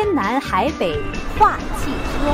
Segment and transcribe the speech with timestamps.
[0.00, 0.92] 天南海北
[1.36, 2.30] 话汽车，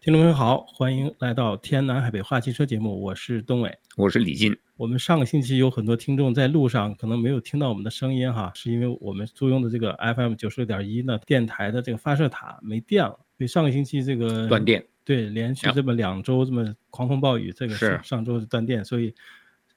[0.00, 4.52] 听众朋友好，欢迎来到天南海北话汽车节目，我是东伟，我是李进。
[4.76, 14.84] 我们上个星期有很多听众在路上可能没有听到我们的声音哈，是因为我们租用的这个 FM 九十六点一呢电台的这个发射塔没电了，所以上个星期这个断电。
[15.04, 19.14] 对，连续这么两周这么狂风暴雨，这个是上周是断电，所以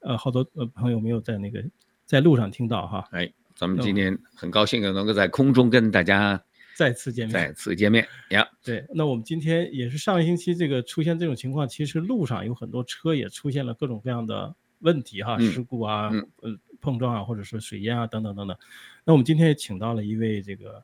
[0.02, 1.64] 呃好多呃朋友没有在那个
[2.04, 3.08] 在路上听到哈。
[3.12, 6.42] 哎，咱们今天很高兴能够在空中跟大家
[6.76, 8.46] 再次见面，再次见面呀。
[8.62, 14.54] 对，那我们今天也是上一星期这个出现这种情况，其实路上有很多车也出现了各种各样的。
[14.84, 18.58] 问题哈，事故啊，嗯呃，碰撞啊，或者说水淹啊，等等等等。
[19.04, 20.82] 那我们今天也请到了一位这个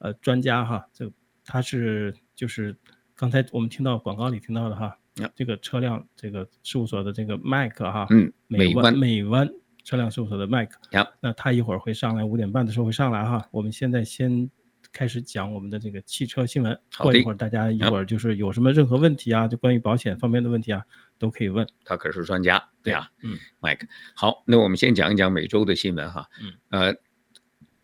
[0.00, 1.10] 呃专家哈，这
[1.46, 2.76] 他是就是
[3.16, 4.98] 刚才我们听到广告里听到的哈，
[5.34, 9.48] 这个车辆这个事务所的这个 Mike 哈，嗯，美湾美湾
[9.84, 10.70] 车辆事务所的 Mike，
[11.20, 13.46] 那他一会儿会上来，五点半的时候会上来哈。
[13.50, 14.50] 我们现在先
[14.92, 20.82] 开始讲我们的这个汽车新闻，过一会儿大家一会儿就是有什么任何问题啊，就关于保险方面的问题啊。
[21.20, 23.80] 都可以问，他可是专家，对呀、啊，嗯，Mike，
[24.14, 26.94] 好，那我们先讲一讲每周的新闻哈，嗯，呃，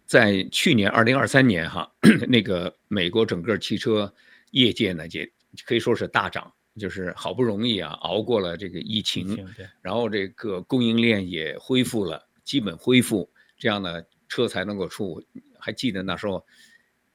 [0.07, 1.93] 在去年二零二三年哈，
[2.31, 4.15] 那个美国整个汽车
[4.53, 5.29] 业界呢，也
[5.67, 9.47] 可以说是大涨，就是好不容易啊熬过了这个疫情，
[9.80, 15.22] 然后这个供应链也恢复了，基本恢复，这样呢车才能够出。
[15.58, 16.45] 还记得那时候，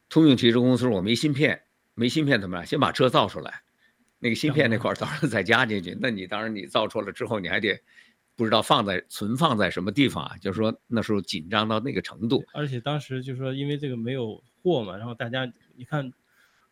[0.10, 1.62] 通用汽车公司说我没芯片，
[1.94, 2.66] 没芯片怎么办？
[2.66, 3.62] 先把车造出来。
[4.22, 7.80] 那个芯片那块到时候再加进去，那你当然你造出来之后，你还得
[8.36, 10.36] 不知道放在存放在什么地方啊？
[10.42, 12.44] 就是说那时候紧张到那个程度。
[12.54, 16.12] 而且当时就是说，因为这个没有货嘛，然后大家你看，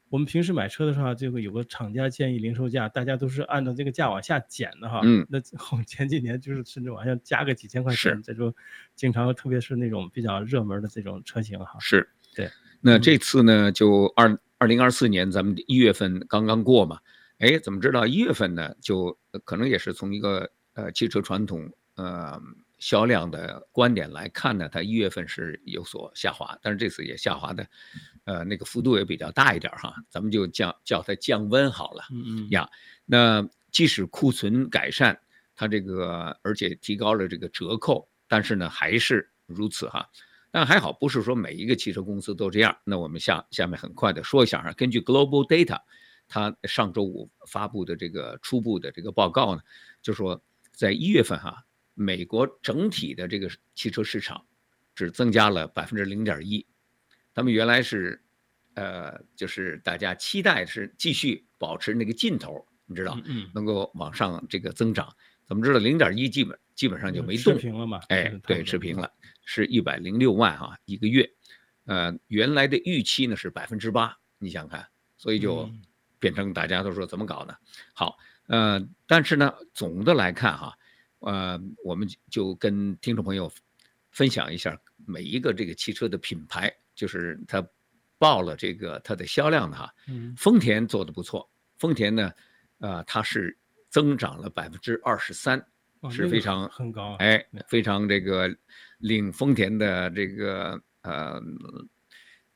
[0.10, 5.02] 我们平时买车的时候，这个有个厂家建议零售价，大家都是按照这个价往下减的哈。
[5.04, 5.26] 嗯。
[5.30, 8.54] 那后前几年就是甚至往下加个几千块钱，这种
[8.96, 11.78] 经常特别是那种比较热门的这种车型哈。
[11.80, 12.08] 是。
[12.36, 12.50] 对。
[12.80, 17.00] 那这次呢，就二二零二四年咱们一月份刚刚过嘛。
[17.40, 18.74] 哎，怎么知道一月份呢？
[18.82, 22.42] 就可能也是从一个呃汽车传统呃
[22.80, 27.68] 销量的观点来看呢，它一月份是有所下滑，但是这次也下滑的，
[28.26, 29.96] 呃那个幅度也比较大一点哈。
[30.10, 32.04] 咱们就叫叫它降温好了。
[32.12, 32.70] 嗯嗯呀，
[33.06, 35.20] 那即使库存改善，
[35.56, 40.08] 它这个而且提高了这个折扣，但是呢还是如此哈。
[40.52, 42.78] 但还好，不是说每一个汽车公司都这样。
[42.84, 45.80] 那我们下下面很快的说一下哈，根据 Global Data。
[46.30, 49.62] 它上周五发布的这个初步的这个报告呢，
[50.02, 51.64] 就说在一月份哈，
[52.00, 54.46] 美国整体的这个汽车市场
[54.94, 56.64] 只增加了百分之零点一，
[57.34, 58.24] 他们原来是，
[58.76, 63.20] 呃，就是大家期待是继续保持那个劲头，你知道，
[63.56, 65.12] 能够往上这个增长。
[65.48, 68.00] 怎么知道零点一基本基本上就没动，持平了嘛？
[68.10, 69.12] 哎，对，持平了，
[69.44, 71.28] 是一百零六万啊一个月，
[71.86, 74.88] 呃，原来的预期呢是百分之八，你想看，
[75.18, 75.70] 所以就。
[76.20, 77.56] 变成大家都说怎么搞呢？
[77.94, 80.76] 好，呃，但是呢，总的来看哈，
[81.20, 83.52] 呃，我们就跟听众朋友
[84.12, 87.66] 分享一下每一个这个汽车的品牌，就是它
[88.18, 89.94] 报了这个它的销量的哈。
[90.08, 90.34] 嗯。
[90.36, 92.32] 丰田做的不错，丰田呢，
[92.80, 93.58] 呃，它是
[93.90, 95.64] 增长了百分之二十三，
[96.10, 98.56] 是非常很高，哎，非常这个
[99.00, 101.42] 令丰田的这个呃。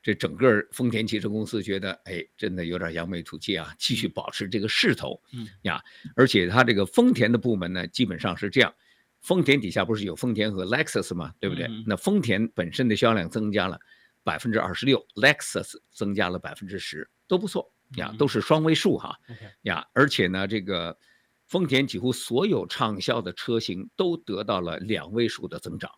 [0.04, 5.80] 这整个丰田汽车公司觉得，哎，真的有点扬眉吐气啊，继续保持这个势头，嗯呀，
[6.16, 8.74] 而且它这个丰田的部门呢，基本上是这样，
[9.22, 11.32] 丰田底下不是有丰田和 Lexus 吗？
[11.40, 11.68] 对不对？
[11.68, 13.80] 嗯、那丰田本身的销量增加了
[14.24, 20.98] 百分之二十六，Lexus 增加了百分之十，都不错呀，都是双位数哈，嗯、呀，而且呢，这个
[21.46, 25.92] 丰田几乎所有畅销的车型都得到了两位数的增长，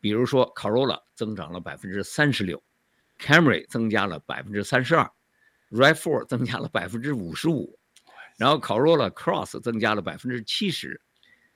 [0.00, 2.62] 比如说 Corolla 增长了百分之三十六。
[3.22, 5.08] Camry 增加了百分之三十二
[5.70, 7.78] ，RAV4 增加了百分之五十五，
[8.36, 11.00] 然后 Corolla Cross 增加了百分之七十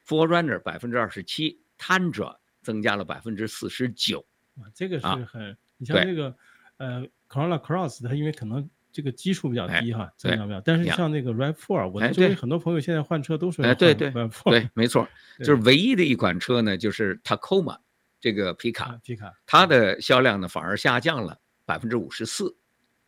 [0.07, 4.25] ，4Runner 百分之二十七，Tundra 增加了百分之四十九。
[4.55, 6.35] 哇，这个是很，啊、你像这个
[6.77, 14.11] 呃 Corolla Cross，它因为可能这个基数比较低哈，哎、增长比较，但是像那个 RAV4，我的周围很多朋友现在换车都是 RAV4，哎对对
[14.45, 15.07] 对，没错，
[15.41, 17.77] 就是唯一的一款车呢，就是 Tacoma
[18.21, 21.39] 这个皮卡，啊、皮卡，它的销量呢反而下降了。
[21.67, 22.57] 百分之五十四，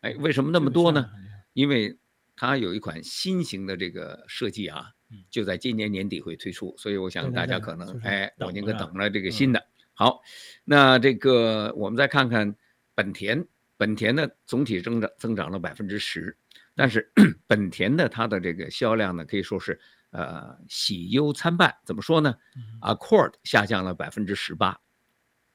[0.01, 1.09] 哎，为什么那么多呢？
[1.53, 1.97] 因为
[2.35, 4.91] 它有一款新型的这个设计啊，
[5.29, 9.65] 就在今年年底会推出，所以我想大家可能哎，我宁可等着这个新的。
[9.93, 10.21] 好，
[10.63, 12.55] 那这个我们再看看
[12.93, 13.45] 本田，
[13.75, 16.37] 本田呢总体增长增长了百分之十，
[16.75, 17.11] 但是
[17.47, 19.77] 本田的它的这个销量呢可以说是
[20.11, 21.75] 呃喜忧参半。
[21.83, 22.35] 怎么说呢
[22.81, 24.79] ？Accord 下降了百分之十八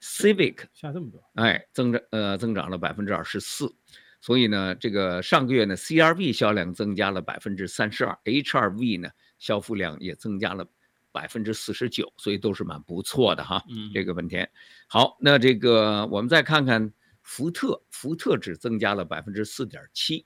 [0.05, 3.73] ，Civic 下这么多，哎，增长呃增长了百分之二十四。
[4.21, 10.65] 所以呢，这个上个月呢，CRV 销量增加了百分之三十二，HRV 呢，销付量也增加了
[11.11, 13.63] 百分之四十九，所以都是蛮不错的哈。
[13.69, 14.49] 嗯，这个本田。
[14.87, 16.91] 好，那这个我们再看看
[17.21, 20.25] 福特，福特只增加了百分之四点七，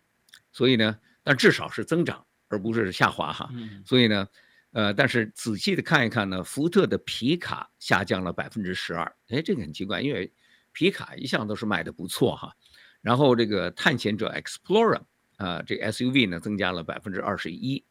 [0.54, 3.50] 所以呢，但至少是增长，而不是下滑哈。
[3.54, 4.26] 嗯，所以呢，
[4.72, 10.32] 呃，但是仔细的看一看呢，福特的皮卡下降了百分之十二，哎，这个很奇怪，因为
[10.72, 12.54] 皮卡一向都是卖的不错哈。
[13.02, 14.98] 然后这个探险者 Explorer
[15.38, 17.84] 啊、呃，这个 SUV 呢增加了百分之二十一，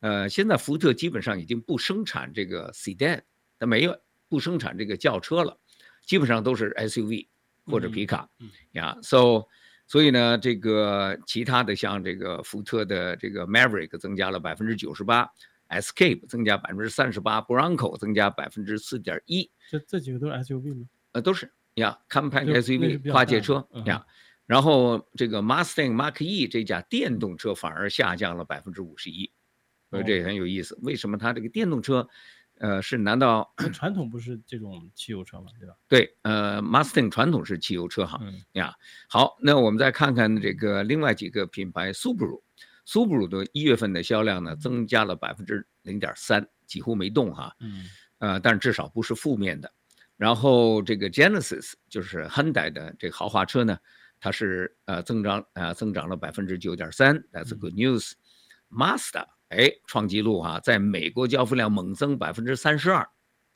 [0.00, 3.22] 呃，现在福特基本上已经不生产这个 Sedan，
[3.58, 3.98] 它没有
[4.28, 5.58] 不生产这个轿车了，
[6.06, 7.28] 基本上都是 SUV
[7.64, 8.50] 或者皮卡，嗯。
[8.72, 9.44] 呀，so
[9.88, 15.28] 所以呢，这个其他的像这个福特的这个 Maverick 增加了百分之九十八
[15.72, 20.86] ，Escape 增加百分之三十八，Bronco 增加百分之四点一，这这几个都是 SUV 吗？
[21.12, 24.04] 呃，都是呀，Compact SUV 跨界车呀。
[24.44, 29.30] 然后这个 Mustang Mark E 这架电动车反而下降了百分之五十一，
[29.88, 30.78] 所以这也很有意思。
[30.82, 32.06] 为什么它这个电动车，
[32.58, 35.46] 呃，是难道传统不是这种汽油车吗？
[35.58, 35.74] 对吧？
[35.88, 38.18] 对，呃，Mustang 传统是汽油车哈。
[38.20, 38.74] 嗯呀，
[39.08, 41.92] 好，那我们再看看这个另外几个品牌
[42.86, 47.54] ，Subaru，Subaru 的一月份的销量呢增加了百分之零点三，几乎没动哈。
[47.60, 47.84] 嗯。
[48.18, 49.72] 呃，但至少不是负面的。
[50.16, 53.78] 然后这个 Genesis 就是 Hyundai 的这个豪华车呢。
[54.24, 58.12] 它是呃增长呃增长了百分之九点三，That's good news。
[58.70, 63.04] Master 哎创纪录哈，在美国交付量猛增百分之三十二，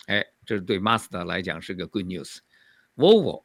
[0.08, 2.38] 哎，这是对 Master 来讲是个 good news。
[2.96, 3.44] Volvo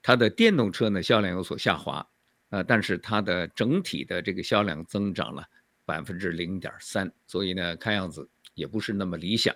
[0.00, 2.08] 它的电动车呢销量有所下滑，
[2.54, 5.44] 呃，但是它的整体的这个销量增长了
[5.84, 9.52] 百分之零点三，所以呢看样子也不是那么理想。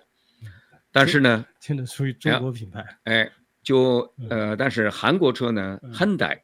[0.91, 3.31] 但是呢，现在属于中国品牌，哎，
[3.63, 6.41] 就呃，但是韩国车呢，Hyundai。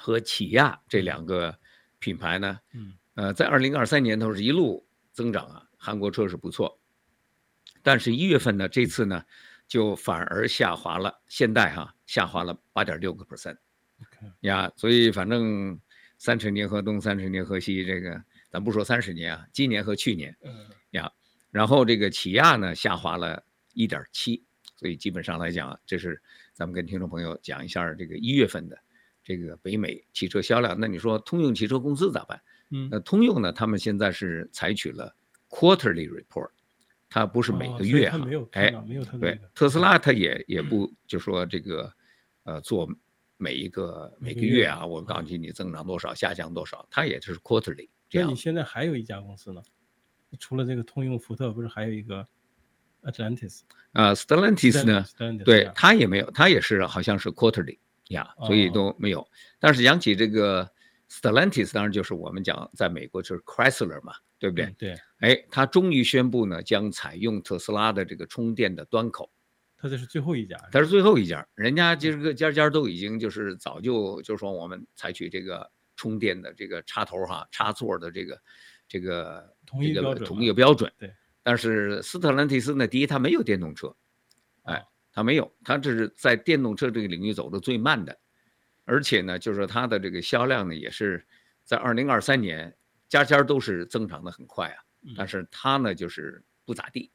[0.00, 1.58] 和起亚这两个
[1.98, 6.78] 品牌呢，嗯，呃，在二零二三年都是一路增长啊，韩国车是不错，
[7.82, 9.24] 但是一月份呢，这次呢，
[9.66, 13.56] 就反而下滑了，现代哈下滑了八点六个 percent，
[14.40, 15.78] 呀，所以反正
[16.16, 20.54] 三十年河东，三十年河西，这个咱不说三十年啊，今年和去年，嗯，
[20.90, 21.10] 呀，
[21.50, 23.42] 然后这个起亚呢下滑了
[23.72, 24.42] 一点七，
[24.76, 26.20] 所以基本上来讲，这是
[26.52, 28.78] 咱们跟听众朋友讲一下这个一月份的。
[29.24, 32.40] 这个北美汽车销量，那你说通用汽车公司咋办？
[32.70, 33.52] 嗯，那通用呢？
[33.52, 35.14] 他们现在是采取了
[35.50, 36.48] quarterly report，
[37.10, 38.18] 它不是每个月哈，
[38.52, 41.92] 哎，没有对，特斯拉它也也不就说这个，
[42.44, 42.88] 呃，做
[43.38, 47.88] 每一个每个月啊，我告诉你你增长多少，下降多少，它也就是 quarterly。
[48.12, 49.62] 那你现在还有一家公司呢？
[50.38, 52.26] 除了这个通用福特，不是还有一个
[53.02, 53.60] Atlantis
[53.92, 55.04] 啊，Stellantis 呢？
[55.44, 57.78] 对，它也没有，它也是好像是 quarterly。
[58.08, 59.26] 呀，所以都没有。
[59.58, 60.70] 但是讲起这个
[61.10, 64.74] Stellantis，当然就是我们讲在美国就是 Chrysler 嘛，对不对？
[64.78, 64.96] 对。
[65.18, 69.30] 哎，它终于宣布呢，将采用特斯拉的这个充电的端口。
[69.78, 70.56] 他这是最后一家。
[70.70, 78.42] 他是最后一家，人家这个家家都已经就是早就就说我们采取这个充电的这个插头哈，插座的这个
[78.86, 80.26] 这个同一个标准。
[80.26, 80.92] 同一个标准。
[80.98, 81.14] 对。
[81.42, 83.96] 但是斯特兰蒂斯呢，第一它没有电动车，
[84.64, 84.84] 哎。
[85.10, 88.16] 它没有，它这是在电动车这个领域走的最慢的，
[88.84, 91.26] 而且呢，就是说它的这个销量呢，也是
[91.64, 92.72] 在二零二三年
[93.08, 94.78] 家家都是增长的很快啊，
[95.16, 97.10] 但是它呢就是不咋地，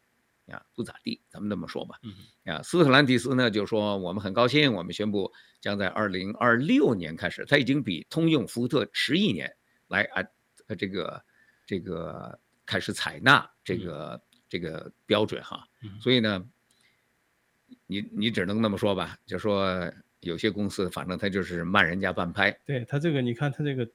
[0.45, 1.99] 呀，不咋地，咱们这么说吧，
[2.45, 5.31] 啊，斯特兰蒂斯呢就说我们很高兴，我们宣布
[5.61, 9.53] 将在二零二六年开始，它已经比通用、福特迟一年
[9.87, 10.23] 来啊，
[10.77, 11.23] 这个
[11.65, 15.67] 这个开始采纳这个这个标准哈，
[15.99, 16.43] 所以呢。
[17.87, 22.51] 你你只能那么说吧，就说有些公司，反正他就是慢人家半拍。
[22.65, 23.87] 对他这个，你看他这个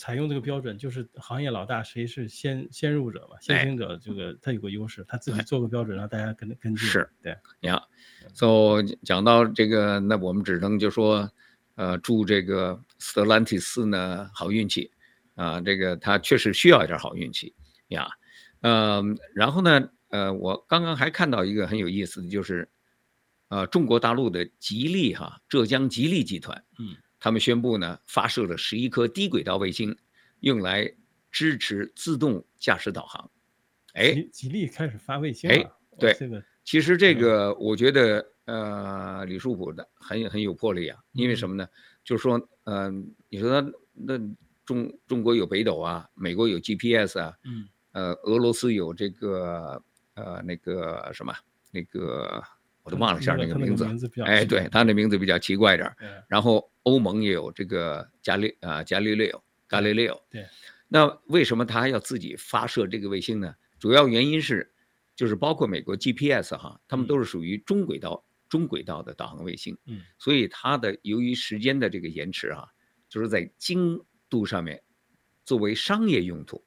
[0.00, 6.88] 采用这个标准，就是行业老大谁是先先入者嘛，先行者，这个他有个优势，他自己做个标准，让大家跟跟进。
[6.88, 7.36] 是，对。
[7.60, 7.86] 你好
[8.32, 11.30] ，so 讲到这个，那我们只能就说，
[11.74, 14.90] 呃，祝这个斯特兰蒂斯呢好运气
[15.34, 17.54] 啊，这个他确实需要一点好运气
[17.88, 18.08] 呀。
[18.62, 22.66] 嗯，然后呢，呃，我刚刚还看到一个很有意思的就是。
[23.50, 29.96] 呃，中国大陆的吉利哈，浙江吉利集团，嗯，他们宣布呢，发射了十一颗低轨道卫星，
[30.40, 30.90] 用来
[31.30, 33.30] 支持自动驾驶导航。
[33.92, 35.54] 哎，吉利开始发卫星了。
[35.56, 40.98] 哎，对，这个其实这个我觉得，呃，李书福的很很有魄力啊。
[41.12, 41.68] 因为什么呢？
[42.02, 43.62] 就是说，嗯，你说
[43.92, 44.16] 那
[44.64, 49.82] 中中国有北斗啊，美国有 GPS 啊，嗯，呃，俄罗斯有这个
[50.14, 51.34] 呃那个什么
[51.70, 52.42] 那个
[52.82, 53.84] 我都忘了一下那个名字，
[54.24, 55.94] 哎，对，他的名字比较奇怪一点。
[56.28, 59.32] 然后欧盟也有这个伽利啊伽利略，
[59.68, 60.10] 伽利略。
[60.30, 60.46] 对。
[60.88, 63.54] 那为什么他还要自己发射这个卫星呢？
[63.78, 64.72] 主要原因是，
[65.14, 69.76] 就是包括美国 GPS 哈，他们都是属于中轨道、中轨道的导航卫星。
[69.86, 70.00] 嗯。
[70.18, 72.66] 所以它的由于时间的这个延迟啊，
[73.08, 74.82] 就是在精度上面，
[75.44, 76.64] 作为商业用途。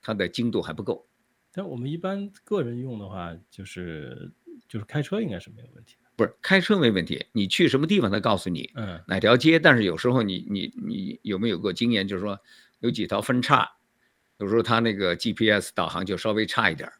[0.00, 1.06] 它的精度还不够，
[1.52, 4.30] 但我们一般个人用的话，就是
[4.68, 6.08] 就是开车应该是没有问题的。
[6.14, 9.58] 不是开车没问题，你去什么地方，它告诉你，嗯，哪条街。
[9.58, 12.38] 但是有时候你你你有没有过经验，就是说
[12.80, 13.68] 有几条分叉，
[14.38, 16.90] 有时候它那个 GPS 导航就稍微差一点。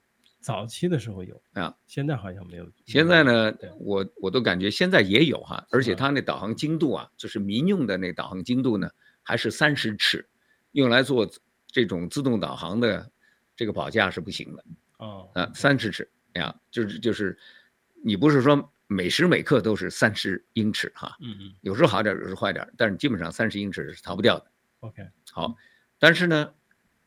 [0.41, 2.69] 早期的时候有啊，现在好像没有。
[2.87, 8.89] 现在呢，我我都感觉现在也有哈，而且它那导航精度啊，就是民用的那导航精度呢，
[9.23, 10.29] 还是三十尺，
[10.73, 11.29] 用来做。
[11.71, 13.13] 这种自动导航的
[13.55, 14.65] 这个保驾是不行的
[15.01, 17.39] 哦，啊，三十尺呀，就是就是，
[18.05, 24.47] 你不是说每时每刻都是三十英尺哈，嗯嗯，有时候好点，有时候坏点，但是基本上三十英尺是逃不掉的。
[24.81, 25.55] OK，好，
[25.99, 26.53] 但是呢，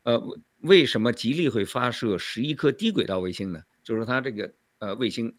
[0.02, 0.22] 呃，
[0.60, 3.62] 为什么吉利会发射十一颗低轨道卫星呢？
[3.82, 5.34] 就是它这个呃卫星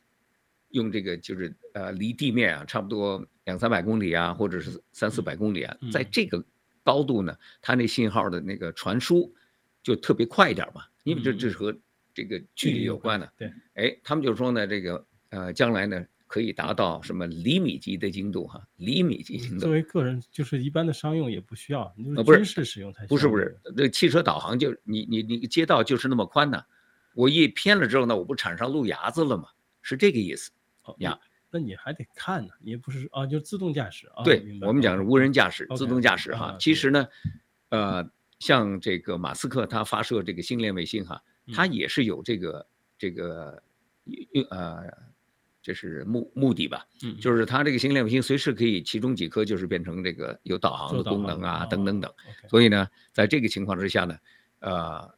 [0.69, 6.43] 用这个就是呃离地面啊差不多两三百公里啊，或者是三四百公里啊，在这个。
[6.85, 9.33] 高度呢，它那信号的那个传输
[9.81, 11.73] 就特别快一点嘛，因为这这是和
[12.13, 13.33] 这个距离有关的。
[13.37, 19.61] 对，哎，他们就说呢，这个呃，将来呢可以达到什么厘米级的精度哈，厘米级精度。
[19.61, 23.07] 作为个人，就是一般的商用也不需要，你就是军事使用才。
[23.07, 26.63] 不是不是，这汽车导航就你你你街道就是那么宽呢，
[27.15, 29.45] 我一偏了之后呢，我不产生路牙子了吗？
[29.81, 30.51] 是这个意思
[30.99, 31.19] 呀。
[31.55, 34.23] 那你还得看呢，你也不是啊，就自动驾驶啊。
[34.23, 35.77] 对，我们讲是无人驾驶、Okay.
[35.77, 36.57] 自动驾驶哈。
[36.59, 37.07] 其实呢，
[37.69, 38.09] 呃，
[38.39, 41.21] 像这个马斯克他发射这个星链卫星哈，
[41.53, 43.61] 他也是有这个这个
[44.49, 44.83] 呃，
[45.63, 46.85] 这是目目的吧？
[47.03, 52.13] 嗯，就是它这个星链卫星随时可以其中几颗就是变成这个有导航的功能啊，等等等。
[52.49, 54.17] 所以呢，在这个情况之下呢，
[54.59, 55.09] 呃，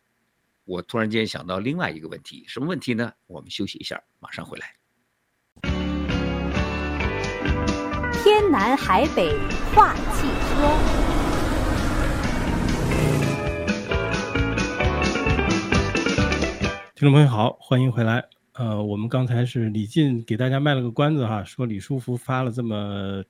[0.63, 3.11] 我突然间想到另外一个问题，什么问题呢？
[3.25, 4.71] 我们休息一下，马上回来。
[8.23, 9.35] 天南海北
[9.73, 10.55] 话汽车，
[16.93, 18.29] 听众朋友好，欢迎回来。
[18.55, 23.23] 呃，我们刚才是李进给大家卖了个关子哈，说李书福发了这么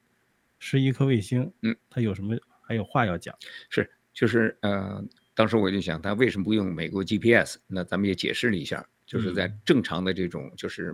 [0.59, 3.35] 十一颗卫星，嗯，他有什么还有话要讲？
[3.69, 5.03] 是，就是呃，
[5.33, 7.57] 当时我就想他为什么不用美国 GPS？
[7.67, 10.91] 那咱们也解释了一下，就是在正常的这种就是，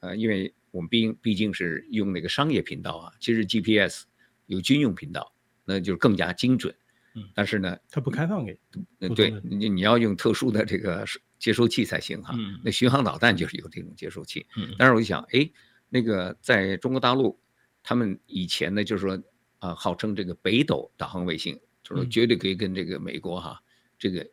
[0.00, 0.52] 嗯、呃，因为。
[0.70, 4.04] 我们毕竟毕竟是用那个商业频道啊，其实 GPS
[4.44, 5.32] 有军用频道，
[5.64, 6.72] 那就是更加精准。
[7.14, 8.56] 嗯，但是呢，它不开放给。
[9.00, 11.06] 嗯，对你你要用特殊的这个
[11.38, 12.34] 接收器才行哈。
[12.38, 14.46] 嗯，那巡航导弹就是有这种接收器。
[14.56, 15.50] 嗯，但是我就想，哎，
[15.88, 17.38] 那个在中国大陆，
[17.82, 19.14] 他们以前呢就是说
[19.58, 23.62] 啊、呃，号称这个北斗导航卫星，就是说绝对可以跟这个美国哈，
[23.98, 24.28] 这个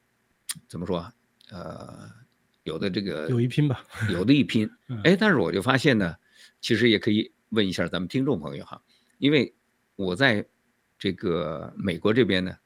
[0.67, 1.13] 怎么说啊
[1.51, 2.09] 呃，
[2.63, 4.69] 有的这个有一拼吧，有的一拼。
[5.03, 6.15] 哎，但是我就发现呢。
[6.61, 8.81] 其实也可以问一下咱们听众朋友哈，
[9.19, 9.53] 因为
[9.95, 10.43] 我在
[10.97, 12.57] 这个美国这边呢，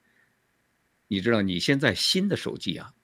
[1.06, 2.94] 你知道你现在新的手机啊，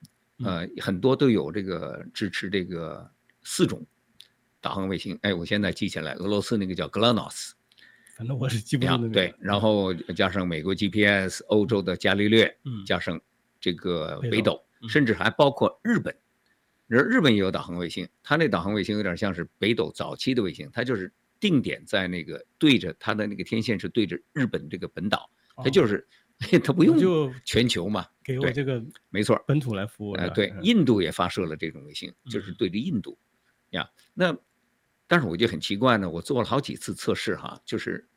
[0.44, 3.10] 呃，很多都有这个支持这个
[3.42, 3.84] 四种
[4.60, 5.18] 导航卫星。
[5.22, 7.52] 哎，我现在记起来，俄罗斯那个叫 GLONASS，
[8.16, 9.08] 反正我是记不住。
[9.08, 13.20] 对，然后加上美国 GPS，欧洲的伽利略，嗯，加上
[13.60, 16.14] 这个北斗，甚至还包括日本。
[16.88, 26.06] 而日本也有导航卫星，它那导航卫星有点像是北斗早期的卫星，它就是定点在那个对着它的那个天线是对着日本这个本岛，它就是
[26.62, 30.12] 它不用就全球嘛，给我这个没错本土来服务。
[30.12, 33.18] 呃，对，印度也发射了这种卫星，就是对着印度
[33.70, 33.90] 呀。
[34.14, 34.36] 那
[35.06, 38.08] 但是我就很奇怪呢，我做了好几次测试哈，就是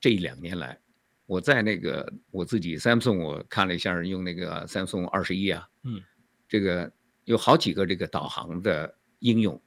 [0.00, 0.80] 这一两年来，
[1.26, 6.02] 我在那个我自己 Samsung 我看了一下，用那个 Samsung 二十一啊，嗯，
[6.48, 6.92] 这个。
[7.26, 9.58] 有好几个这个导航的应用，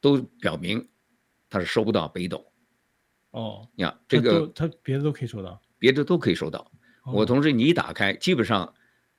[0.00, 0.88] 都表明
[1.50, 2.52] 它是收不到北斗。
[3.32, 6.70] 哦，呀，这个它别的都可以收到，别的都可以收到。
[7.04, 8.72] 我同时你一打开，基本上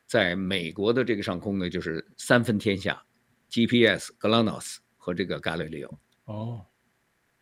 [0.06, 3.02] 在美国的这个上空呢，就是三分天下
[3.50, 5.88] ，GPS、GLONASS 和这个伽利略。
[6.26, 6.66] 哦，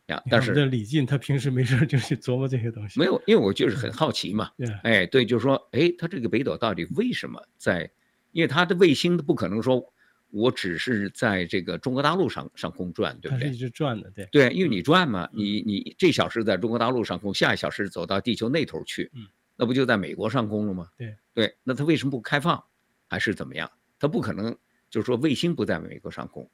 [0.08, 3.00] 呀，但是这李进他平时没事就去琢磨这些东西。
[3.00, 4.50] 没有，因为我就是很好奇嘛。
[4.84, 7.92] 哎，对，就是说，哎，他这个北斗到底为什么在？
[8.34, 9.84] 因为他的卫星不可能说，
[10.30, 13.46] 我只是在这个中国大陆上上空转，对不对？
[13.46, 14.26] 它是一直转的，对。
[14.32, 20.90] 对，因为你转嘛，你你这小时在中国大陆上空，下一小时走到地球那头去，嗯，那不就在美国上空了吗？
[20.98, 22.64] 对，对，那它为什么不开放，
[23.08, 23.72] 还是怎么样？
[24.00, 24.56] 它不可能
[24.90, 26.50] 就是说卫星不在美国上空。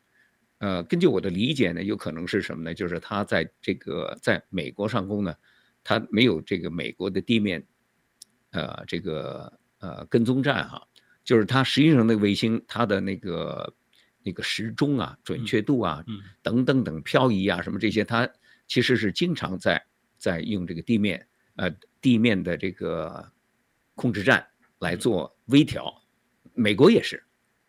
[0.59, 2.73] 呃，根据我的理解呢，有可能是什么呢？
[2.73, 5.35] 就是它在这个在美国上空呢，
[5.83, 7.65] 它没有这个美国的地面，
[8.51, 10.87] 呃，这个呃跟踪站哈，
[11.23, 13.73] 就是它实际上那个卫星它的那个
[14.23, 16.03] 那个时钟啊、准确度啊、
[16.41, 18.29] 等等等漂移啊什么这些，它
[18.67, 19.83] 其实是经常在
[20.17, 21.69] 在用这个地面呃
[22.01, 23.31] 地面的这个
[23.95, 24.45] 控制站
[24.79, 25.93] 来做微调，
[26.53, 27.23] 美国也是。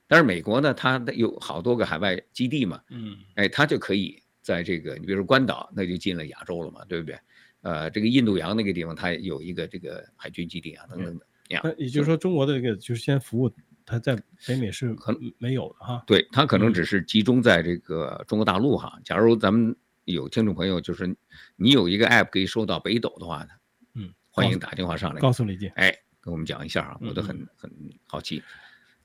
[0.07, 7.19] 但是美国呢，它有好多个海外基地嘛，嗯，哎，它就可以在这个，你比如说关岛，那就进了亚洲了嘛，对不对？
[7.63, 11.27] 呃，这个印度洋那个地方，它有一个这个海军基地啊，等等的。
[11.49, 13.53] 那也就是说，中国的这个就是先服务，
[13.85, 16.03] 它在北美是可能没有的哈。
[16.07, 18.99] 对，它可能只是集中在这个中国大陆哈。
[19.05, 21.15] 假如咱们有听众朋友，就是
[21.57, 23.51] 你有一个 app 可以收到北斗的话呢，
[23.95, 27.71] 嗯，欢迎打电话上来，告诉李姐，哎，跟我们讲一下啊，我都很很
[28.07, 28.43] 好奇。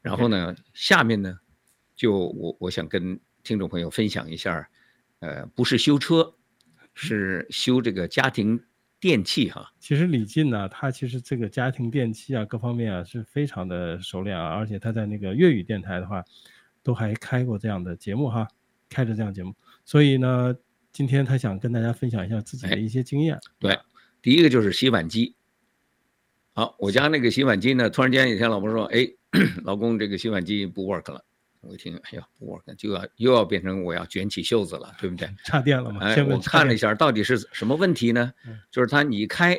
[0.01, 1.37] 然后呢，下面呢，
[1.95, 4.69] 就我我想跟听众朋友分享一下，
[5.19, 6.33] 呃，不是修车，
[6.93, 8.61] 是修这个家庭
[8.99, 9.71] 电器哈。
[9.79, 16.23] 其实李进呢，他其实这个家庭电器啊，各方面啊是非常的熟练啊，而且他在那个粤语电台的话，
[16.83, 18.47] 都还开过这样的节目哈，
[18.89, 19.55] 开着这样节目。
[19.85, 20.55] 所以呢，
[20.91, 23.39] 今天他想跟大家分享一下自己的一些经验。
[23.59, 23.79] 对，
[24.21, 25.35] 第一个就是洗碗机。
[26.53, 29.09] 好，我家那个洗碗机呢，突然间有一天老婆说，哎。
[29.63, 31.23] 老公，这个洗碗机不 work 了。
[31.61, 35.29] 我一听，哎呀，不 work，就要又要变成我要卷起袖子了，对不对？
[35.43, 35.99] 插电了吗？
[36.01, 38.33] 哎，我看了一下，到底是什么问题呢？
[38.71, 39.51] 就是它你一开，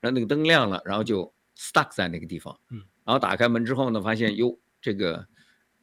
[0.00, 2.58] 然后那个灯亮了，然后就 stuck 在那个地方。
[2.70, 2.82] 嗯。
[3.04, 5.26] 然后打开门之后呢，发现哟，这个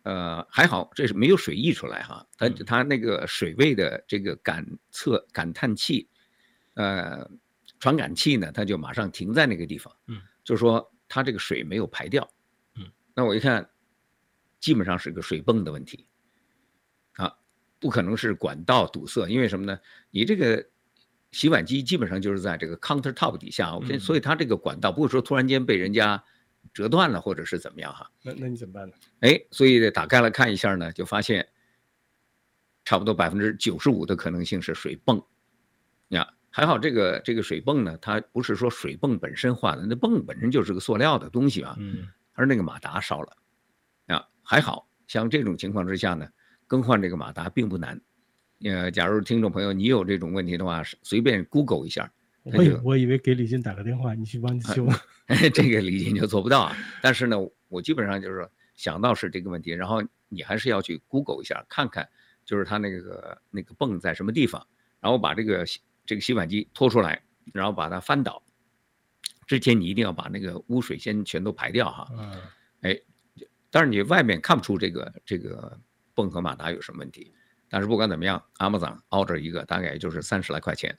[0.04, 2.26] 呃还好，这是没有水溢出来哈。
[2.38, 6.08] 它它那个水位的这个感测感叹器，
[6.76, 7.28] 呃，
[7.80, 9.92] 传感器呢，它就马上停在那个地方。
[10.08, 10.22] 嗯。
[10.44, 12.30] 就是说它这个水没有排掉。
[13.16, 13.70] 那我一看，
[14.64, 16.08] 基本上是个水泵的问题，
[17.18, 17.36] 啊，
[17.82, 19.78] 不可能是管道堵塞，因为什么呢？
[20.10, 20.66] 你这个
[21.34, 26.24] 洗碗机基本上就是在这个 counter top 底下，我所以它这个管道不会说突然间被人家
[26.74, 28.10] 折断了或者是怎么样哈。
[28.22, 28.96] 那那你怎么办呢？
[29.20, 31.46] 哎，所以打开来看一下呢，就发现
[32.86, 35.22] 差不多百分之九十五的可能性是水泵，
[36.08, 41.76] 呀，还好这个这个水泵呢，它不是说水泵本身坏了，那泵本身就是个塑料的东西啊。
[41.78, 42.08] 嗯。
[42.36, 43.43] 而那个马达烧了，啊，
[44.44, 46.28] 还好像这种情况之下呢，
[46.68, 48.00] 更换这个马达并不难。
[48.64, 52.12] 呃，假如听众朋友你有这种问题的话，随便 Google 一下。
[52.44, 54.86] 我以我以为给李金打个电话，你去帮你修。
[54.86, 55.02] 啊、
[55.54, 56.78] 这个李金就做不到啊。
[57.02, 57.38] 但是呢，
[57.70, 62.08] 我基本上就是想到是这个问题，然后你还是要去 Google 一下，看看
[62.44, 64.66] 就是它那个那个泵在什么地方，
[65.00, 65.66] 然后把这个
[66.06, 67.22] 这个洗碗机拖出来，
[67.54, 68.44] 然后把它翻倒。
[69.48, 72.42] 之前你一定要把那个污水先全都排掉哈，嗯，
[72.82, 73.00] 哎，
[73.74, 75.76] 但是你外面看不出这个这个
[76.14, 77.34] 泵和马达有什么问题，
[77.72, 80.96] 但是不管怎么样，Amazon order 一个大概也就是三十来块钱，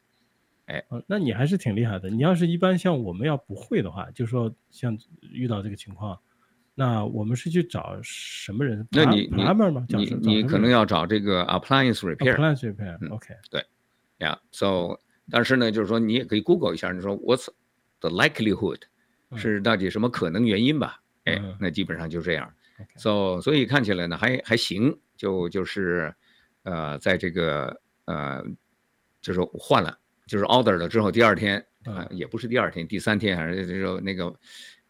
[0.67, 2.11] 哎，那你还是挺厉害的。
[2.11, 6.19] 你要是一般像我们要不会的话，就说像遇到这个情况，
[6.75, 8.85] 那我们是去找什么人？
[8.91, 13.65] 那你你你你可能要找这个 appliance repair，appliance repair，OK，对，
[14.19, 14.99] 呀，so，
[15.31, 17.47] 但是呢，就是说你也可以 Google 一下，你说 What's
[18.01, 18.81] The likelihood
[19.37, 21.01] 是到底什么可能原因吧？
[21.23, 22.53] 哎，那基本上就这样。
[22.97, 26.15] So 所以看起来呢还还行，就就是
[26.63, 28.43] 呃，在这个呃，
[29.21, 34.35] 就是换了，就是 order 了之后，第二天啊，也不是第二天，第三天还是就是那个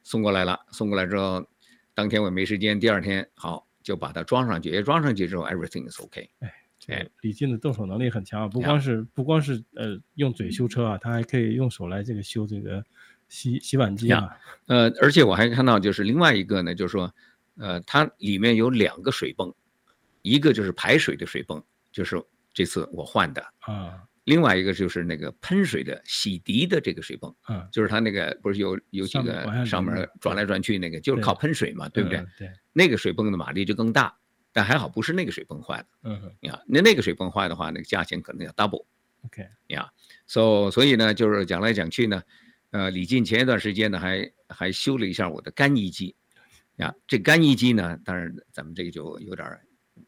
[0.02, 1.46] 送过来了，送过来之后，
[1.94, 6.30] 当天我没时间，第二天好就把它装上去，也装上去之后，everything is OK。
[6.88, 12.84] 哎，李进的动手能力很强啊，不光是不光是呃用嘴修车啊，他还可以用手来这个修这个
[13.28, 14.36] 洗洗碗机啊。
[14.66, 17.14] 呃，而且我还看到就是另外一个呢，就是说，
[17.58, 19.54] 呃，它里面有两个水泵，
[20.22, 21.62] 一个就是排水的水泵，
[21.92, 24.02] 就是这次我换的啊。
[24.24, 32.24] 另外一个就是那个喷水的洗涤的这个水泵，嗯，就是它那个不是有有几个上面转来转去那个，就是靠喷水嘛，对不对？
[32.38, 32.50] 对。
[32.72, 34.14] 那个水泵的马力就更大。
[34.56, 39.90] 但还好不是那个水泵坏的，嗯，呀，那那个水泵坏的话，那个价钱可能要 double，OK，呀
[40.28, 42.22] ，so 所以呢，就是讲来讲去呢，
[42.70, 46.14] 呃，李进前一段时间呢，还还修了一下我的干衣机，
[46.76, 49.58] 呀，这干衣机呢，当然咱们这个就有点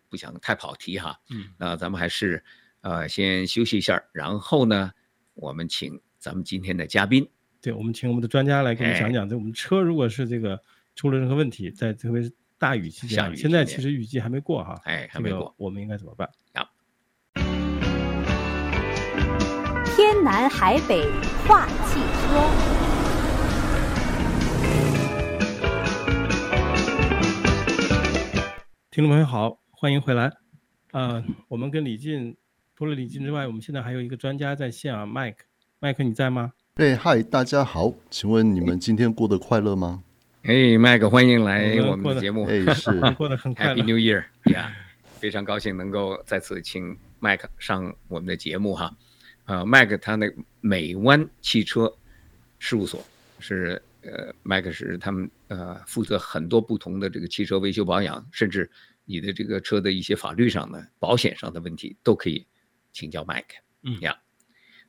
[0.09, 2.43] 不想太跑题哈，嗯，那咱们还是
[2.81, 4.91] 呃先休息一下，然后呢，
[5.35, 7.29] 我们请咱们今天的嘉宾，
[7.61, 10.63] 对，我们请我们的专家来给我们讲讲，这我们车如果是这个
[10.95, 12.33] 出了任何问题，在特别是。
[12.59, 16.27] 大雨期间，现在其实雨季还没过哈，哎，还没过，我们应该怎么办？
[16.55, 16.67] 啊，
[19.85, 21.03] 天南海北
[21.47, 22.86] 话汽车。
[28.97, 30.33] 听众朋友好，欢迎回来。
[30.93, 32.35] 呃，我们跟李进，
[32.75, 36.55] 除了李进之外，我们现在还有一个专家在线啊，Mike，Mike 你在吗？
[36.77, 40.03] 哎，嗨，大家好，请问你们今天过得快乐吗？
[40.45, 42.47] 哎，Mike，欢迎来我们的节目。
[42.47, 43.75] 哎，是 过得很快乐。
[43.75, 44.71] Happy New Year，Yeah，
[45.19, 48.97] 非常高兴能够再次请 Mike 上我们的节目哈。
[49.45, 50.27] 呃，Mike 他那
[50.63, 51.95] 美湾汽车
[52.59, 53.05] 事务所
[53.41, 58.71] 是呃，Mike 是他们呃负责很多不同的这个汽车维修保养，甚至。
[59.09, 62.45] 你的这个车的一些法律上的、保险上的问题都可以
[62.91, 63.45] 请教 Mike。
[63.83, 64.19] 嗯呀，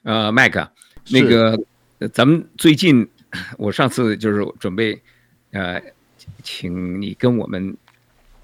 [0.01, 0.67] 呃，Mike，
[1.11, 1.55] 那个
[2.11, 3.07] 咱们最近，
[3.59, 4.99] 我上次就是准备，
[5.51, 5.79] 呃，
[6.41, 7.77] 请你跟我们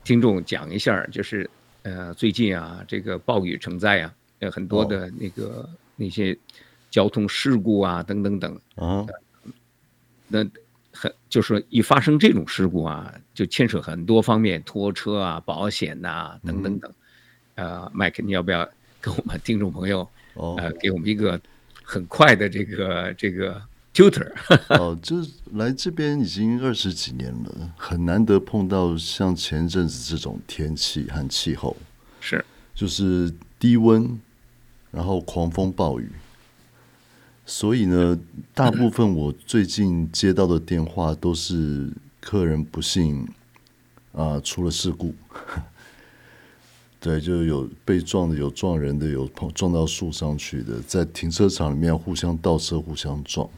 [0.04, 1.50] 听众讲一下，就是
[1.82, 6.38] 呃，最近啊，这个暴雨成灾啊，呃很多的那个、哦、那些
[6.92, 8.62] 交通事故啊，等等等。
[8.76, 9.04] 啊，
[10.28, 10.46] 那。
[10.94, 16.94] 很就是说，一发生这种事故啊，就牵扯很多方面，拖车啊、保险呐、啊、等等等。
[17.56, 18.68] 呃，Mike，你要不要
[19.02, 21.40] 跟我们听众朋友，呃，给我们一个
[21.84, 23.62] 很快的这个这个
[23.94, 24.32] tutor？
[24.80, 25.18] 哦，就
[25.54, 31.76] 来这边已经二十几年了，很难得碰到像前阵子这种天气和气候，
[32.20, 34.20] 是，就是低温，
[34.90, 36.10] 然后狂风暴雨。
[37.46, 38.18] 所以呢，
[38.54, 43.22] 大部分我最近接到的电话都是客人不幸
[44.14, 45.14] 啊、呃、出了事故，
[47.02, 53.50] 对，就有被撞的，有撞人的，有碰撞到树上去的，在停车场里面互相倒车、互相撞。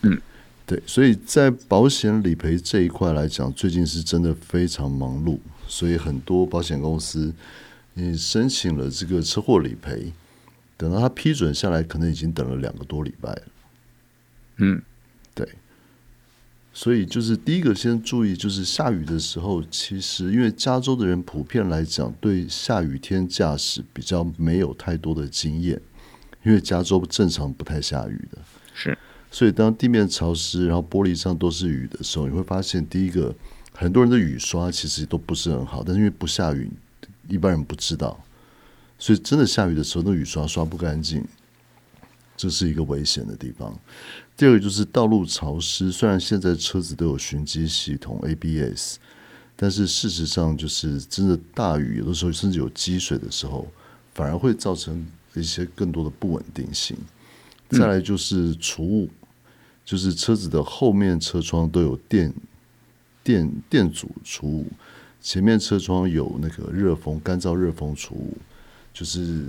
[0.00, 0.18] 嗯，
[0.64, 7.34] 对，所以在保险理赔这一块来讲，最近是真的非常忙碌，所以很多保险公司
[7.92, 10.10] 你申请了这个车祸理赔。
[10.76, 13.42] 等到他批准下来，可能已经等了两个多礼拜了。
[14.58, 14.82] 嗯，
[15.34, 15.48] 对。
[16.72, 25.80] 所以就是第一个先注意，就是下雨的时候，其实因为加州的人普遍来讲，对下雨天驾驶比较没有太多的经验，
[26.44, 28.38] 因为加州正常不太下雨的。
[28.74, 28.98] 是。
[29.30, 33.34] 所以当地面潮湿，然后玻璃上都是雨的时候，你会发现，第一个
[33.72, 36.70] 很多人的雨刷其实都不是很好，但是因为不下雨，
[37.28, 38.22] 一般人不知道。
[38.98, 41.24] 所以真的下雨的时候，那雨刷刷不干净，
[42.36, 43.78] 这是一个危险的地方。
[44.36, 48.96] 第二个就是道路潮湿，虽然现在车子都有循迹系统 ABS，
[49.54, 53.66] 但是事实上就是真的大雨，有的时候甚至有积水的时候，
[54.14, 56.96] 反而会造成一些更多的不稳定性。
[57.70, 59.10] 再来就是除雾，
[59.84, 62.32] 就是车子的后面车窗都有电
[63.24, 64.66] 电电阻除雾，
[65.20, 68.36] 前面车窗有那个热风干燥热风除雾。
[68.96, 69.44] 就是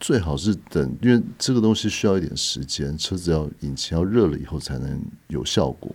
[0.00, 5.94] 最好是等，因为这个东西需要一点时间，车子要引擎要热了以后才能有效果。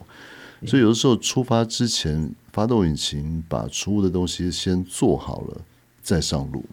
[0.65, 5.61] 所以有的时候出发之前，发动引擎把除雾的东西先做好了
[6.01, 6.63] 再上路。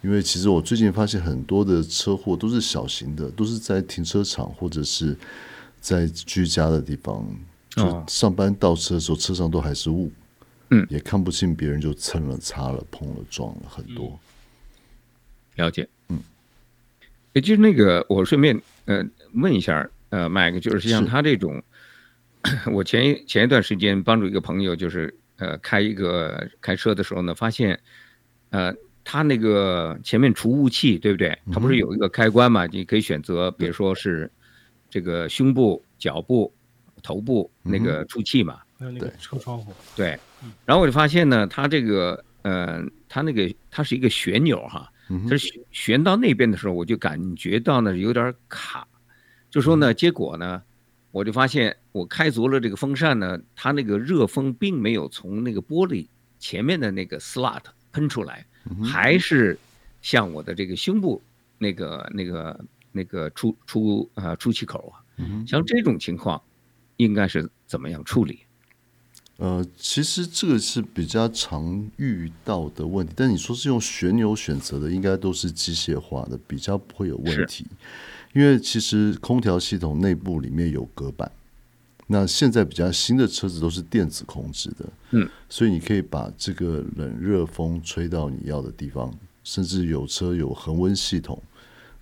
[0.00, 5.14] 因为其实我最近发现很多的车祸都是小型的，都是在停车场或者是
[5.82, 7.26] 在居家的地方，
[7.68, 10.10] 就上班倒车的时候车上都还是雾，
[10.70, 14.18] 嗯，也看不清别人就蹭了、擦了、碰了、撞了很多。
[15.56, 16.18] 了解，嗯，
[17.32, 21.62] 也就是那个，我顺便呃问一下，呃，Mike，就是像他这种，
[22.72, 27.78] 我前一前一段时间帮助一个朋友，就是呃开一个开车的时候呢，发现，
[28.50, 31.38] 呃，他那个前面除雾器，对不对？
[31.52, 32.66] 他不是有一个开关嘛？
[32.66, 34.30] 你可以选择，比如说是
[34.90, 36.52] 这个胸部、脚部、
[37.02, 38.60] 头部那个出气嘛？
[38.78, 39.72] 还有那个车窗户。
[39.94, 40.18] 对，
[40.64, 44.90] 然后我就发现呢，他这个，呃，他那个它是一个旋钮哈。
[45.28, 48.86] 它是旋到那边的时候，我就感觉到呢有点卡，
[49.50, 50.62] 就说呢，结果呢，
[51.10, 56.06] 我就发现我开足了这个风扇呢，它那个热风并没有从那个玻璃
[56.38, 57.62] 前面的那个 slot
[57.92, 58.46] 喷出来，
[58.82, 59.58] 还是
[60.02, 61.22] 像我的这个胸部
[61.58, 65.00] 那个那个那个出出啊出气口啊，
[65.46, 66.40] 像这种情况，
[66.96, 68.40] 应该是怎么样处理？
[69.36, 77.66] 呃，其实这个是比较常遇到的问题，但你说是用旋钮选择的，应该都是机械化的，比较不会有问题。
[78.32, 81.30] 因为其实空调系统内部里面有隔板，
[82.06, 91.42] 那现在比较新的车子都是电子控制的，嗯，所以你可以把这个冷热风吹到你要的地方，甚至有车有恒温系统，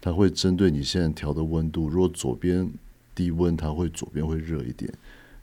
[0.03, 2.71] 它会针对你现在调的温度，如果左边
[3.15, 4.93] 低温，它会左边会热一点，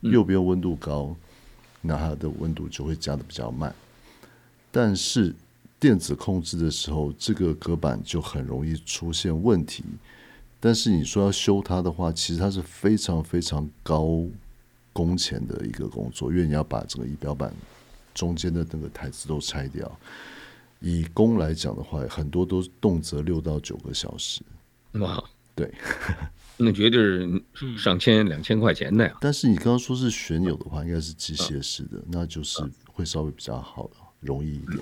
[0.01, 1.15] 右边温度高。
[1.81, 3.73] 那它的温度就会加的比较慢，
[4.71, 5.33] 但是
[5.79, 9.83] 电子控制的时候，这个隔板就很容易出现问题。
[10.59, 14.25] 但是你说要修它的话，其实它是非常非常高
[14.91, 17.53] 工钱的一个工作，因为你要把整个仪表板
[18.13, 19.89] 中间的那个台子都拆掉。
[20.81, 24.41] 以工来讲的话，很多都动辄六到九个小时。
[24.93, 25.23] 哇，
[25.59, 25.69] 对，
[26.55, 27.01] 那绝对
[27.53, 29.17] 是上千、两千块钱的呀。
[29.19, 33.89] 但是你刚刚说是旋钮的话，应该是机械式的，那就是会稍微比较好，
[34.21, 34.79] 容易一点。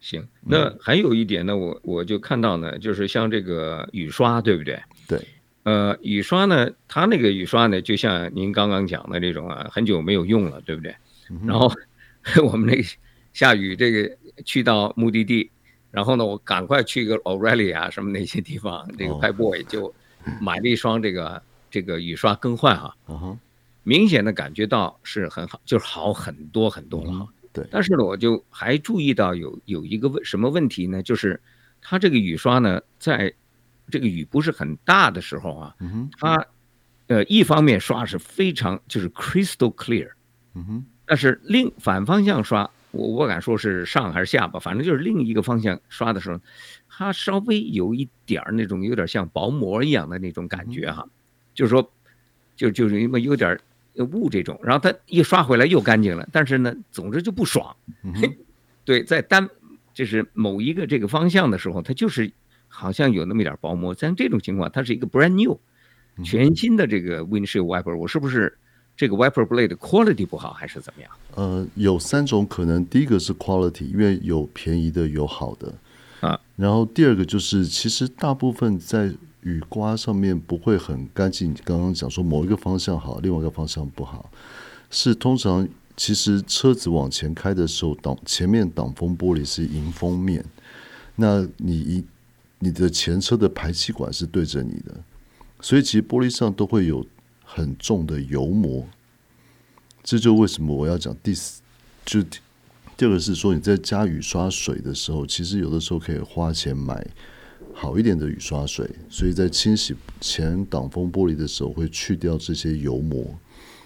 [0.00, 4.80] 行，那还有一点呢，我我就看到呢，就是像这个雨刷，对不对？
[5.08, 5.26] 对。
[5.64, 10.94] 呃，雨刷呢，它那个雨刷呢，就像您刚刚讲的这种啊，很久没有用了，对不对？
[11.44, 11.72] 然后
[12.44, 12.88] 我们那个。
[13.32, 15.50] 下雨，这个去到目的地，
[15.94, 19.94] 然后呢，我赶快去一个 O'Reilly 啊，什么那些地方，这个 Pipeboy 就
[20.40, 22.96] 买了一双这个这个雨刷更换哈，
[23.84, 27.28] 明显的感觉到是很好，就是好很多很多了哈。
[27.52, 31.00] 对，但是呢，我就还注意到有有一个问什么问题呢？
[31.00, 31.40] 就是
[31.80, 33.32] 它这个雨刷呢，在
[33.88, 35.76] 这个雨不是很大的时候啊，
[36.18, 36.44] 它
[37.06, 40.10] 呃一方面刷是非常就是 crystal clear，
[40.54, 42.68] 嗯哼，但是另反方向刷。
[42.94, 46.40] 我我敢说是上还是下吧，反正就是另一个方向刷的时候，
[46.88, 51.06] 它稍微有一点儿那种有点像薄膜一样的那种感觉哈，
[51.52, 51.92] 就是说，
[52.56, 53.58] 就就是因为有点
[54.12, 57.76] 雾这种，然后它一刷回来又干净了，但是呢，总之就不爽。
[58.84, 59.48] 对，在单
[59.92, 62.30] 就是某一个这个方向的时候，它就是
[62.68, 63.94] 好像有那么一点薄膜。
[63.94, 65.58] 像这种情况，它是一个 brand new
[66.22, 68.56] 全新的这个 windshield wiper，我是不是？
[68.96, 71.10] 这个 wiper blade 的 quality 不好还是怎么样？
[71.34, 72.86] 呃，有三种可能。
[72.86, 75.74] 第一个是 quality，因为有便宜的，有好的
[76.20, 76.40] 啊。
[76.54, 81.50] 然后第二个就是，其实大部分在雨刮上面不会很干净。
[81.50, 84.30] 你刚刚讲说某一个方向好，另外一个方向不好，
[84.90, 90.44] 是通常其实车子往前开的时候，挡前面挡风玻璃是迎风面，
[91.16, 92.04] 那你一
[92.60, 94.94] 你的前车的排气管是对着你的，
[95.60, 97.04] 所以其实玻璃上都会有。
[97.54, 98.84] 很重的油膜，
[100.02, 101.62] 这就为什么我要讲第四，
[102.04, 102.20] 就
[102.96, 107.06] 第二个是说你在加雨刷水的时候，其实有的时候可以花钱买
[107.72, 113.24] 好一点的雨刷水，所以在清洗前挡风玻璃的时候会去掉这些油膜，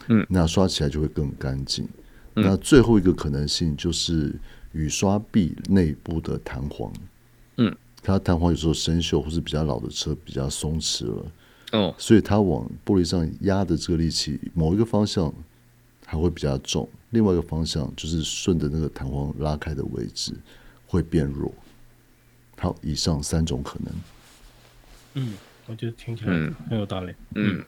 [0.08, 1.86] 嗯，那刷起来就会更干净。
[2.32, 4.34] 那最后一个可能性就是
[4.72, 6.90] 雨刷臂内部的弹簧，
[7.58, 11.26] 嗯，它弹簧有时候生锈或是比较老的车比较松弛了。
[11.72, 15.30] 哦，所以它往玻璃上压的这个力气，某一个方向
[16.06, 20.32] 还会比较重，另外一个方向就是顺着那个弹簧拉开的位置
[20.86, 21.52] 会变弱。
[22.56, 23.94] 好，以上三种可能。
[25.12, 25.34] 嗯，
[25.66, 26.32] 我觉得听起来
[26.70, 27.12] 很有道理。
[27.34, 27.64] 嗯，嗯，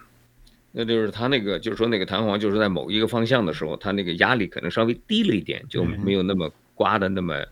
[0.73, 7.49] 那就是它那个，就是说那个弹簧就是在某一个方向的时候，它那个压力可能稍微低了一点，就没有那么刮的那么、嗯、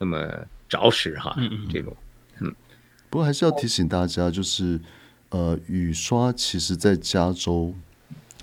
[0.00, 1.34] 那么着实哈。
[1.38, 1.96] 嗯嗯，这种，
[2.40, 2.54] 嗯。
[3.08, 4.78] 不过还是要提醒大家，就是。
[5.30, 7.72] 呃，雨刷其实，在加州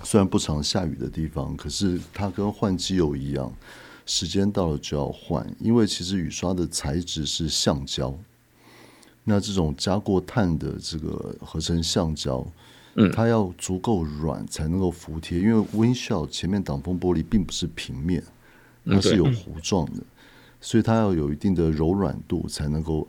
[0.04, 3.52] 虽然不常下雨的地方，可是它跟换机油一样，
[4.06, 5.46] 时间到了就要换。
[5.60, 8.18] 因为其实雨刷的材质是橡胶，
[9.26, 12.48] 那这种加过碳的这个合成橡胶，
[12.96, 15.40] 嗯，它要足够软才能够服帖。
[15.40, 18.24] 因为 windshield 前面挡风玻璃并不是平面，
[18.86, 20.02] 它是有弧状的，
[20.62, 23.06] 所以它要有一定的柔软度才能够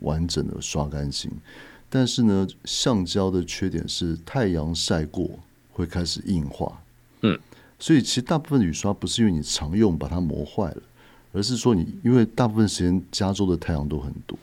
[0.00, 1.30] 完整的刷干净。
[1.92, 5.28] 但是呢，橡胶的缺点是太阳晒过
[5.72, 6.80] 会开始硬化，
[7.22, 7.36] 嗯，
[7.80, 10.82] 所以其实大部分雨刷不是因为你常用把它磨坏了，
[11.32, 14.38] 而是说你因为大部分时间加州的太阳都很毒，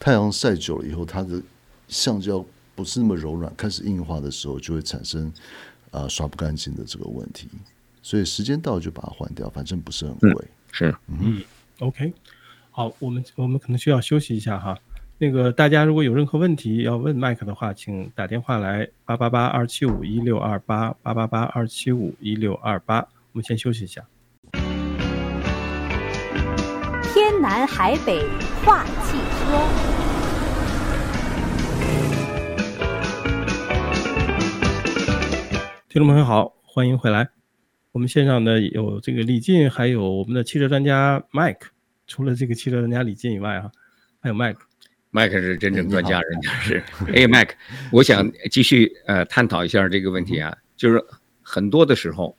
[0.00, 1.40] 太阳晒久了以后，它的
[1.86, 5.28] 橡胶不是那么柔软，开始硬化的时候就会产生
[5.92, 7.46] 啊、呃、刷不干净的这个问题，
[8.02, 11.44] 所以时间到了就把它换掉，反正不是很贵，嗯、是，嗯
[11.78, 12.12] ，OK，
[12.72, 14.76] 好，我们我们可能需要休息一下哈。
[15.22, 23.00] 那个大家如果有任何问题要问麦克的话，请打电话来八八八二七五一六二八八八八二七五一六二八。
[23.00, 24.02] 我们先休息一下。
[27.12, 28.22] 天南海北
[28.64, 29.58] 话汽车，
[35.90, 37.28] 听众朋友好，欢迎回来。
[37.92, 41.70] 我们线上呢有这个李进，还有我们的汽车专家麦克。
[42.06, 43.70] 除了这个汽车专家李进以外，啊，
[44.18, 44.66] 还有麦克。
[45.10, 46.82] 麦克是真正专家，人家是。
[47.14, 47.54] 哎，麦克，
[47.90, 51.04] 我想继续呃探讨一下这个问题啊，就是
[51.42, 52.36] 很多的时候，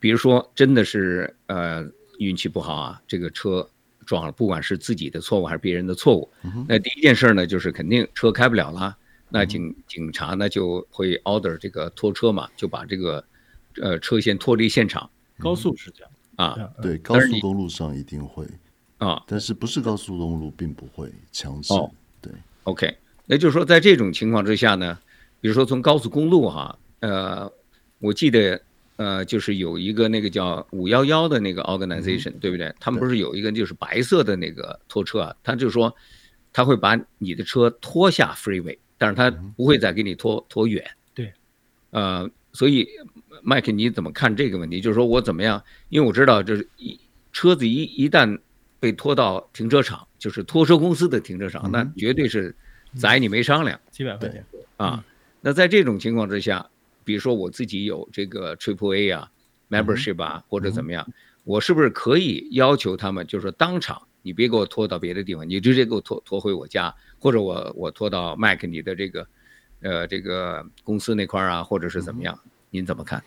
[0.00, 1.86] 比如说真的是呃
[2.18, 3.68] 运气不好啊，这个车
[4.04, 6.28] 撞了，不管是自己的错误还是别人的错误，
[6.68, 8.96] 那第一件事呢就是肯定车开不了了，
[9.28, 13.24] 那警警察呢就会 order 这个拖车嘛，就把这个
[13.80, 15.08] 呃车先脱离现场。
[15.38, 16.10] 高速是这样。
[16.36, 18.46] 啊，对，高速公路上一定会
[19.00, 21.72] 啊，但是不是高速公路并不会强制。
[22.20, 22.30] 对
[22.64, 24.98] ，OK，那就是说，在这种情况之下呢，
[25.40, 27.50] 比如说从高速公路哈，呃，
[27.98, 28.60] 我记得，
[28.96, 32.74] 呃，就是有一个那个叫五幺幺的那个 organization，、嗯、对不对？
[32.78, 35.34] 他们不是有一个就是白色的那个拖车啊？
[35.42, 35.94] 他就说
[36.52, 40.84] 他会把你的车拖下 freeway，但是他不会再给你拖拖远。
[41.14, 41.32] 对，
[41.88, 42.86] 呃，所以
[43.42, 44.78] Mike 你怎么看这个问题？
[44.78, 45.64] 就是说我怎么样？
[45.88, 47.00] 因为我知道，就是一
[47.32, 48.38] 车子一一旦
[48.80, 52.52] 被拖到停车场，就是拖车公司的停车场，嗯、那绝对是
[52.96, 54.44] 宰你没商量，几百块钱
[54.76, 55.04] 啊。
[55.40, 56.68] 那在这种情况之下。
[57.02, 59.28] 比如说我自己有这个 Triple A 啊
[59.68, 61.04] ，membership 啊，或者怎么样，
[61.42, 69.26] 我是不是可以要求他们，就是说当场你别给我拖到别的地方，你直接给我拖拖回我家，或者我我拖到 Mike 你的这个，
[69.80, 72.38] 呃，这个公司那块儿啊，或者是怎么样？
[72.70, 73.20] 您怎么看？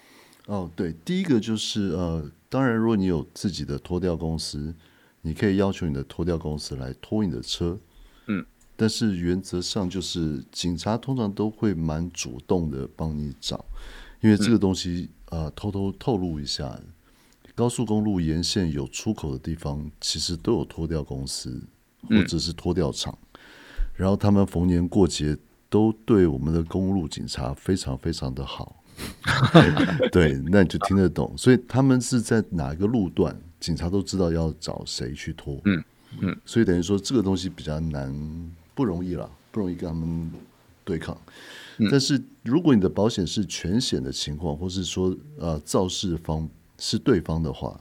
[0.46, 4.74] 哦，对，第一个就是呃，当然如果你有自己的拖吊公司，
[5.24, 7.80] 你可以要求你的拖吊公司来拖你的车，
[8.28, 8.46] 嗯。
[8.76, 13.64] 但是原则上就是警察通常都会蛮主动的帮你找，
[14.20, 16.78] 因为这个东西啊、呃，偷偷透露一下，
[17.54, 21.62] 高速公路沿线有出口的地方，其实都有拖吊公司
[22.10, 23.16] 或者是拖吊厂，
[23.94, 25.38] 然后他们逢年过节
[25.70, 28.84] 都对我们的公路警察非常非常的好，
[30.12, 35.82] 对，那你就听得懂，所以他们是在哪一个路段，警察都知道要找谁去拖，嗯
[36.20, 38.14] 嗯，所以等于说这个东西比较难。
[38.76, 40.32] 不容易了，不容易跟他们
[40.84, 41.16] 对抗。
[41.78, 46.50] 嗯、但是如果你的保险是全险的情况，或是说呃肇事方
[46.80, 47.80] 是对方的话，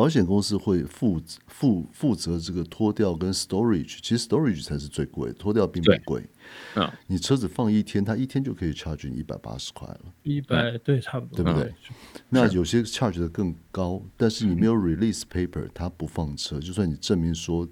[0.00, 3.98] 保险公司会负负负责这个脱掉跟 storage。
[4.00, 6.26] 其实 storage 才是最贵，脱掉并不贵。
[6.74, 10.00] 嗯，你车子放一天，它一天就可以 charge 你一百八十块了。
[10.22, 11.68] 一百对，差不多，对不对？
[11.68, 16.58] 嗯、那有些 charge 的更高，但是你没有 release paper，它不放车。
[16.58, 17.68] 就算你证明说。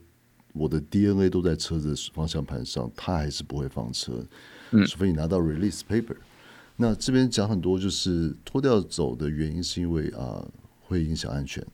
[0.54, 4.26] 我的 DNA 都在车子方向盘上，它还是不会放车，
[4.88, 6.14] 除非你拿到 release paper。
[6.14, 6.24] 嗯、
[6.76, 11.64] 那这边讲很多，就是脱掉走的原因是因为啊、呃，会影响安全，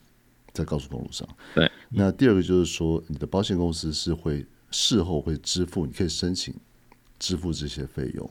[0.54, 1.28] 在高速公路上。
[1.54, 1.70] 对。
[1.90, 6.54] 那第二个就是说，你的保险公司是会事后会支付，你可以申请
[7.18, 8.30] 支付这些费用。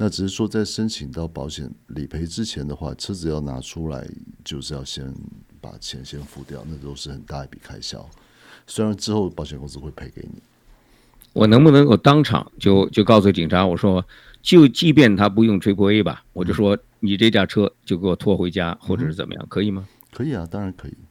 [0.00, 4.08] 那只是说，在申请到保险理赔之前的话，车子要拿出来，
[4.44, 5.12] 就是要先
[5.60, 8.08] 把钱先付掉，那都是很大一笔开销。
[8.66, 10.40] 虽然之后保险公司会赔给你，
[11.32, 14.04] 我能不能够当场就就告诉警察，我说
[14.40, 19.88] 就即便他不用 Triple A 吧，我就说你这架车就给我拖回家，或者是怎么样，可以吗？
[20.12, 21.07] 可以啊，当然可以啊。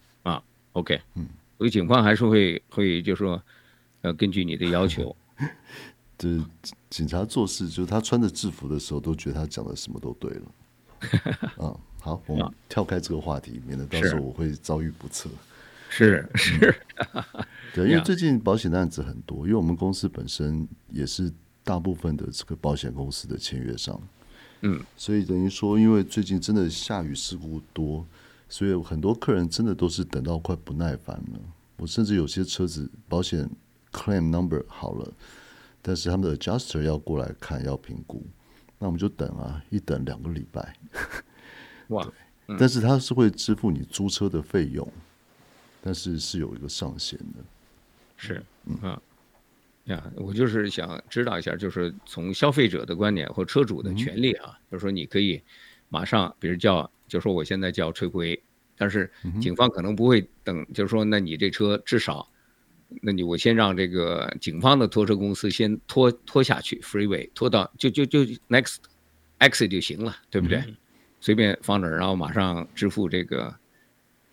[0.77, 3.41] OK，嗯，所以警方还是会会就是说，
[4.01, 5.15] 呃，根据你的要求，
[6.17, 6.43] 就是
[6.89, 10.41] 警察做事，就是他穿着制服的时候，都觉得他讲的什么都对了。
[11.57, 15.29] 啊， 好，我们跳开这个话题，免得到时候我会遭遇不测。
[15.89, 16.75] 是是，
[17.73, 21.31] 对，因为最近保险的案子很多，因为我们公司本身也是
[21.63, 23.99] 大部分的这个保险公司的签约商，
[24.61, 28.05] 嗯，所以等于说，因为最近真的下雨事故多，
[28.49, 31.39] 所以很多客人真的都是等到快不耐烦了。
[31.77, 33.49] 我甚至有些车子保险
[33.91, 35.11] claim number 好了，
[35.81, 38.23] 但是他们的 adjuster 要过来看要评估，
[38.79, 40.75] 那我们就等啊，一等两个礼拜，
[41.89, 42.07] 哇，
[42.47, 44.91] 嗯，但是他是会支付你租车的费用。
[45.79, 47.43] 但是是有一个上限的，
[48.17, 48.75] 是，嗯。
[48.81, 49.01] 啊，
[49.85, 55.41] 呀，我就是想知道一下，就是从消费者的观点或车主的权利啊，就是说你可以
[55.87, 58.41] 马上，比如叫，就说我现在叫吹回，
[58.77, 59.09] 但是
[59.41, 62.27] 警方可能不会等，就是说，那你这车至少，
[63.01, 68.77] 那你我先让这个警方的拖车公司先拖拖下去，freeway 拖到就就就 next
[69.39, 70.63] exit 就行了，对不对？
[71.19, 73.53] 随便放那儿，然后马上支付这个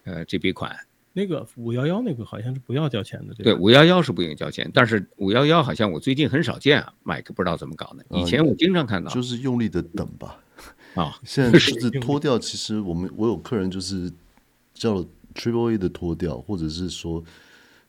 [0.05, 0.77] 呃这笔款。
[1.17, 10.39] 那个五幺幺那个好像是不要交钱的，对，五幺幺是不用交钱，但是五幺幺好像我最近很少见啊，Mike 不知道怎么搞的，以前我经常看到，就是用力的等吧，
[10.95, 14.13] 啊，现在就是脱掉，其实我们我有客人就是
[14.73, 17.23] 叫了 Triple A 的拖掉，或者是说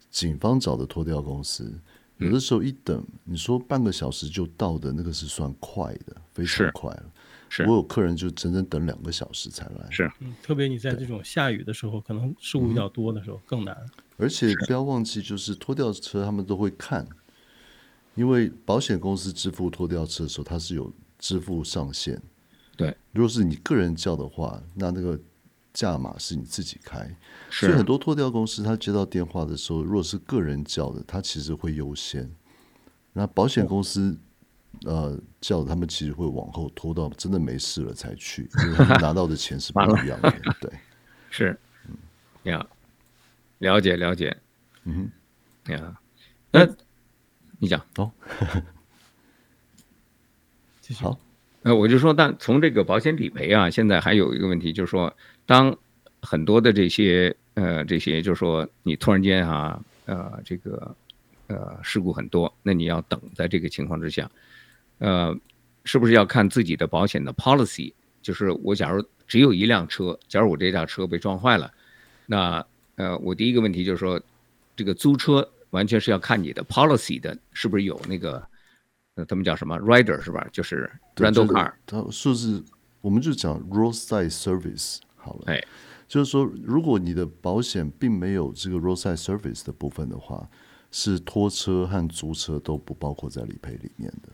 [0.10, 1.72] 警方找的拖掉公司，
[2.18, 7.04] 有的时候一等，你说半个小时就到的那个是算快的，非常快了。
[7.60, 13.78] 我有客人就整整等两个小时才来，是，嗯，特别你在这种下雨的时候，可能事故比较多的时候更难。
[14.18, 17.08] 而且不要忘记，就是拖吊车他们都会看，
[18.16, 22.22] 因为保险公司支付拖吊车的时候，它是有支付上限。
[22.76, 25.20] 对，如果是你个人叫的话，那那个
[25.74, 27.00] 价码是你自己开。
[27.50, 27.66] 是。
[27.68, 32.30] 所以很多拖吊公司他接到电话的时候，如果是个人叫的，他其实会优先。
[33.14, 34.18] 那保险公司。
[34.84, 40.30] 呃，叫他们其实会往后拖到真的没事了才去，因为他们拿到的钱是不一样的。
[40.60, 40.70] 对，
[41.32, 41.58] 是，
[41.88, 41.96] 嗯，
[42.44, 42.68] 呀，
[43.60, 44.36] 了解了解，
[44.84, 45.10] 嗯
[45.66, 45.98] 哼，呀，
[46.52, 46.68] 那
[47.58, 47.82] 你讲。
[47.96, 48.12] 哦，
[50.82, 51.06] 继续。
[51.06, 51.18] 好，
[51.66, 55.12] 呃，我就说，但从这个保险理赔啊，现在还有一个问题，就是说，
[55.48, 55.76] 当
[56.22, 60.96] 很多的这些呃这些，就是说你突然间啊，呃这个
[61.48, 64.30] 呃事故很多，那你要等在这个情况之下，
[65.00, 65.36] 呃，
[65.86, 67.92] 是不是要看自己的保险的 policy？
[68.22, 71.74] 就是我假如只有一辆车，假如我这辆车被撞坏了，
[72.28, 72.64] 那
[72.96, 74.22] 呃，我第一个问题就是说，
[74.76, 78.48] 这个租车完全是要看你的 policy 的，是不是有那个。
[79.16, 80.46] 那他们叫什么 rider 是吧？
[80.52, 81.72] 就是 rental car。
[81.86, 82.62] 他说是，
[83.02, 85.44] 我们就讲 roadside service 好了。
[85.48, 85.64] 哎，
[86.08, 90.48] 就是说，如果你的保险并没有这个 roadside service 的部分的话，
[90.92, 94.30] 是拖车和租车都不包括在理赔里面的。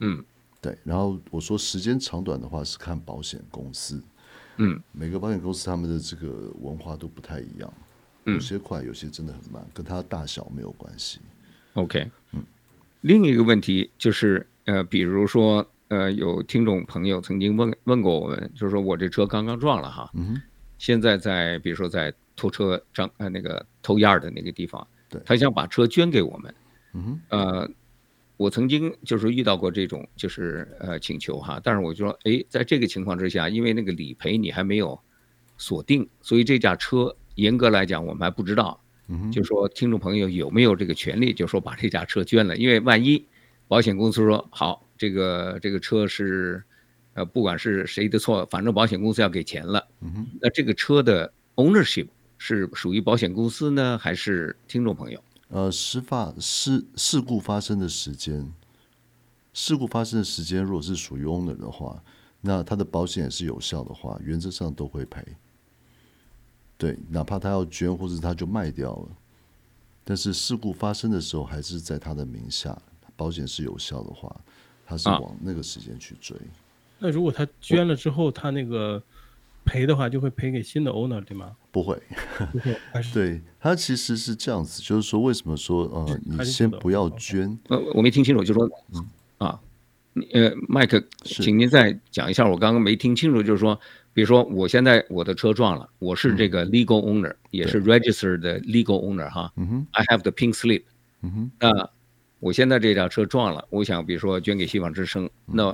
[0.00, 0.24] 嗯，
[0.60, 0.76] 对。
[0.82, 4.02] 然后我说时间长短的话是看保险公司。
[4.56, 7.72] 嗯，每个保险公司他们的这个文化都不太一样。
[8.24, 11.20] 有些快，有些真的很慢，跟它大小没有关系。
[11.74, 12.10] OK，嗯。
[13.02, 20.40] 另一个问题就是，呃，比如说，呃，有听众朋友曾经问问过我们，就是说我这车刚刚撞了哈，嗯，
[20.78, 26.54] 现在在比如说在拖车张呃那个偷样儿的那个地方，对，他想把车捐给我们，
[26.94, 27.68] 嗯，呃，
[28.36, 34.96] 我曾经就是遇到过这种就是呃请求哈，但是我就说，哎，在这个情况之下，因为那个理赔你还没有
[35.58, 38.80] 锁定，所以这架车严格来讲我们还不知道。
[39.30, 43.22] 就说听众朋友有没有这个权利，就说把这架车捐了，因为万一
[43.68, 46.62] 保险公司说好，这个这个车是，
[47.14, 49.86] 呃，不管是谁的错，反正保险公司要给钱了。
[50.00, 52.06] 嗯，那这个车的 ownership
[52.38, 55.22] 是属于保险公司呢，还是听众朋友？
[55.48, 58.50] 呃，事发事事故发生的时间，
[59.52, 62.02] 事故发生的时间，如果是属于 owner 的话，
[62.40, 65.22] 那他的保险也是有效的话，原则上都会赔。
[66.82, 69.08] 对，哪怕他要捐，或者他就卖掉了，
[70.02, 72.76] 但是事故发生的时候还是在他的名下，
[73.14, 74.34] 保险是有效的话，
[74.84, 76.36] 他是往那个时间去追。
[76.36, 76.50] 啊、
[76.98, 79.00] 那如果他捐了之后，他那个
[79.64, 81.54] 赔的话，就会赔给新的 owner 对吗？
[81.70, 82.02] 不会，
[82.50, 87.56] 不会，还是 对他其实是这样子，就是说为什么说呃，你先不要捐？
[87.68, 89.08] 呃，我没听清楚，就说嗯
[89.38, 89.60] 啊，
[90.32, 93.78] 呃，麦克，请您再讲一下，我刚刚没听清楚，就是说。
[94.14, 99.50] 比如说，我现在我的车撞了，我是这个 legal owner，、嗯、也是 registered 的 legal owner 哈。
[99.56, 100.82] 嗯哼，I have the pink slip。
[101.22, 101.90] 嗯哼，那
[102.40, 105.66] 我现在这辆车撞了，我想比如说捐给希望之声，嗯、那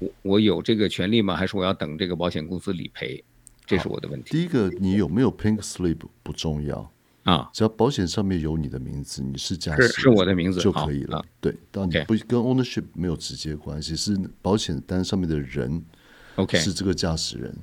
[0.00, 1.36] 我我有这个权利吗？
[1.36, 3.22] 还是我要等这个保险公司理赔？
[3.64, 4.32] 这是我的问题。
[4.32, 6.90] 第一个，你有没有 pink slip 不重要
[7.22, 11.24] 啊，只要保险上面有你的名字，你是驾驶是是我的名字就可以了。
[11.40, 15.80] 对，但你不跟 ownership 没有直接关系，是保险单上面的人。
[16.36, 17.54] OK，是这个驾驶人。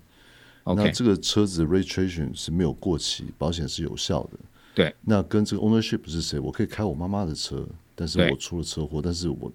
[0.65, 0.75] Okay.
[0.75, 4.37] 那这个车子 registration 是没有过期，保险是有效的。
[4.75, 6.39] 对，那跟这个 ownership 是谁？
[6.39, 9.51] 我可以开我妈妈的车，但是我出了车祸，但是我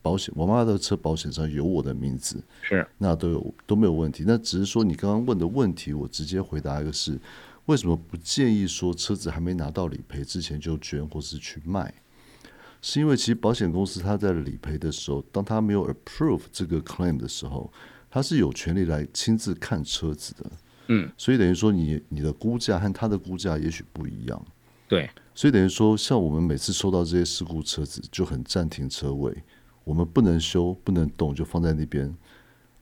[0.00, 4.24] 保险我妈妈的车保险上有我的名字，是那都有都没有问题。
[4.26, 7.18] 那只是说你刚刚问的问题，我直接回答一个是：
[7.66, 11.92] 为什么不建议说车子还没拿到理赔之前就捐或是去卖？
[12.80, 17.70] 是因为其实保险公司他在理赔的时候，当他没有 approve 这个 claim 的时候。
[18.14, 20.50] 他是有权利来亲自看车子的，
[20.86, 24.46] 嗯，所以等于说你你的估价和他的估价也许不一样，
[24.86, 29.36] 对，所以等于说像我们每次收到这些事故车子就很暂停车位，
[29.82, 32.16] 我们不能修不能动就放在那边，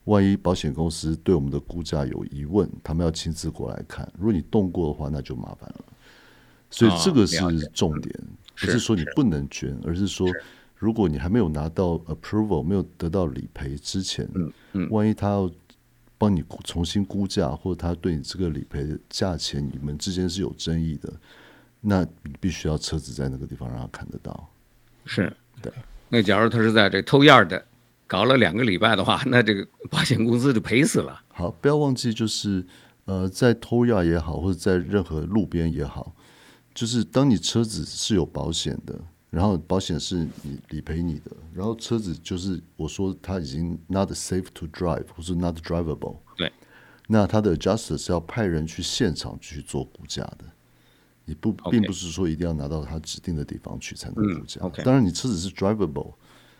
[0.05, 5.85] 万一保险公司对我们的估价有疑问，他们要亲自过来看，如果你动过的话那就麻烦了，
[6.69, 7.39] 所以这个是
[7.73, 10.29] 重点，哦，不是说你不能捐，而是说。
[10.83, 15.49] 如果你还没有拿到 approval，没有得到理赔之前，嗯嗯，万一他要
[16.19, 21.13] 帮你重新估价，或者他对你这个理赔的价钱，你们之间是有争议的，
[21.81, 24.51] 那你必须要车子在那个地方让他看得到。
[25.05, 25.73] 是，对。
[26.09, 27.65] 那假如他是在这偷样儿的
[28.09, 31.23] 搞了两个礼拜的话， 那这个保险公司就赔死了。
[31.29, 32.67] 好，不要忘记，就是
[33.05, 36.13] 呃，在偷样儿也好，或者在任何路边也好，
[36.75, 39.01] 就是当你车子是有保险的。
[39.33, 46.53] 然后保险是你理赔你的，然后车子就是我说它已经 not safe to drive 或是 not drivable，对，
[47.09, 50.45] 那他的 adjuster 是要派人去现场去做估价的，
[51.25, 54.61] 你不并不是说一定要拿到他指定的地方去才能估价。
[54.63, 56.13] 嗯 okay、当然你车子是 drivable，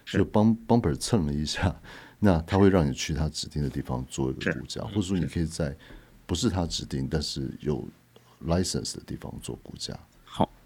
[0.07, 1.79] 就帮 bumper 蹭了一下，
[2.19, 5.77] 那他会让你去他指定的地方做一个估价，或者说你可以在
[6.25, 7.87] 不是他指定但是有
[8.47, 9.95] license 的地方做估价。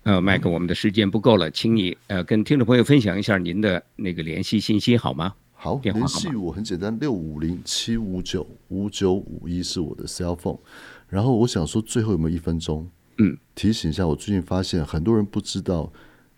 [0.07, 5.35] 呃，麦克，我们的时间不够了，请你呃跟听众朋友分享一下您的那个联系信息好吗？
[5.53, 10.61] 好，联系我很简单，六五零七五九五九五一是我的 cell phone。
[11.09, 12.89] 然后我想说，最后有没有一分钟？
[13.19, 15.93] 嗯，提醒一下，我最近发现很多人不知道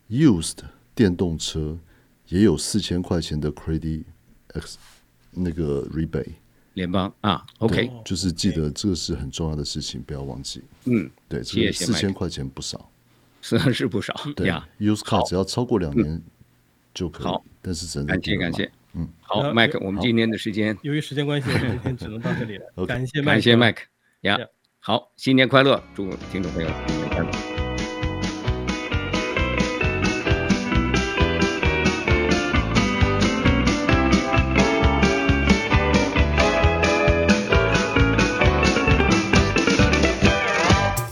[0.08, 0.56] ，used
[0.94, 1.78] 电动车
[2.28, 4.04] 也有四千块钱的 credit
[4.54, 4.78] x
[5.32, 6.32] 那个 rebate。
[6.72, 10.62] 联邦啊，OK，就是记得这个是很重要的事情，不要忘记。
[10.86, 12.90] 嗯，对，这个四千块钱不少，
[13.40, 14.14] 是是不少。
[14.36, 16.22] 对呀，Use Car 只要超过两年
[16.92, 17.26] 就可以。
[17.26, 18.70] 好，但是只能感谢感谢。
[18.94, 22.66] 嗯，好，Mike，我们今天的时间， 由于时间关系，我们今天只能到这里了。
[22.86, 23.82] 感谢感谢 Mike，
[24.22, 24.38] 呀，
[24.80, 27.57] 好，新年快乐，祝听众朋友新年快乐。